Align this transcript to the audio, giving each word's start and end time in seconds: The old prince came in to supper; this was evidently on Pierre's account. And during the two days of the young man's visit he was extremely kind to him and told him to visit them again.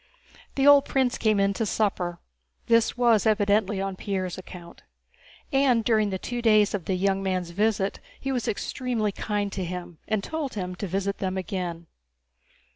The 0.55 0.65
old 0.65 0.85
prince 0.85 1.19
came 1.19 1.39
in 1.39 1.53
to 1.53 1.63
supper; 1.63 2.19
this 2.65 2.97
was 2.97 3.27
evidently 3.27 3.79
on 3.79 3.95
Pierre's 3.95 4.35
account. 4.35 4.81
And 5.53 5.83
during 5.83 6.09
the 6.09 6.17
two 6.17 6.41
days 6.41 6.73
of 6.73 6.85
the 6.85 6.95
young 6.95 7.21
man's 7.21 7.51
visit 7.51 7.99
he 8.19 8.31
was 8.31 8.47
extremely 8.47 9.11
kind 9.11 9.51
to 9.51 9.63
him 9.63 9.99
and 10.07 10.23
told 10.23 10.55
him 10.55 10.73
to 10.77 10.87
visit 10.87 11.19
them 11.19 11.37
again. 11.37 11.85